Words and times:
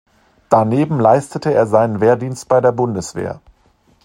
Daneben 0.49 0.99
leistete 0.99 1.53
er 1.53 1.67
seinen 1.67 2.01
Wehrdienst 2.01 2.47
bei 2.47 2.59
der 2.59 2.71
Bundeswehr. 2.71 3.39